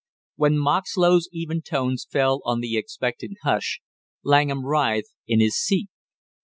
When 0.35 0.57
Moxlow's 0.57 1.29
even 1.31 1.61
tones 1.61 2.07
fell 2.11 2.41
on 2.43 2.59
the 2.59 2.75
expectant 2.75 3.37
hush, 3.43 3.81
Langham 4.23 4.65
writhed 4.65 5.13
in 5.27 5.39
his 5.41 5.55
seat. 5.55 5.89